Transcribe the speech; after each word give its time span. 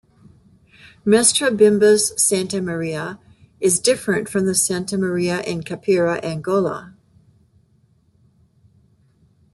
Mestre 1.05 1.51
Bimba's 1.51 2.19
Santa 2.19 2.59
Maria 2.59 3.19
is 3.59 3.79
different 3.79 4.27
from 4.27 4.47
the 4.47 4.55
Santa 4.55 4.97
Maria 4.97 5.43
in 5.43 5.61
Capoeira 5.61 6.19
Angola. 6.23 6.95